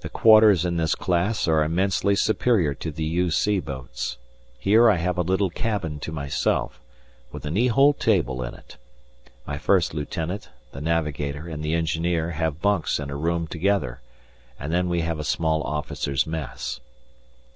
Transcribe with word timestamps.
The 0.00 0.08
quarters 0.08 0.64
in 0.64 0.76
this 0.76 0.96
class 0.96 1.46
are 1.46 1.62
immensely 1.62 2.16
superior 2.16 2.74
to 2.74 2.90
the 2.90 3.04
U.C. 3.04 3.60
boats. 3.60 4.18
Here 4.58 4.90
I 4.90 4.96
have 4.96 5.16
a 5.18 5.22
little 5.22 5.50
cabin 5.50 6.00
to 6.00 6.10
myself, 6.10 6.80
with 7.30 7.46
a 7.46 7.50
knee 7.52 7.68
hole 7.68 7.92
table 7.94 8.42
in 8.42 8.54
it. 8.54 8.76
My 9.46 9.56
First 9.56 9.94
Lieutenant, 9.94 10.48
the 10.72 10.80
Navigator 10.80 11.46
and 11.46 11.62
the 11.62 11.74
Engineer 11.74 12.32
have 12.32 12.60
bunks 12.60 12.98
in 12.98 13.08
a 13.08 13.14
room 13.14 13.46
together, 13.46 14.00
and 14.58 14.72
then 14.72 14.88
we 14.88 15.02
have 15.02 15.20
a 15.20 15.22
small 15.22 15.62
officers' 15.62 16.26
mess. 16.26 16.80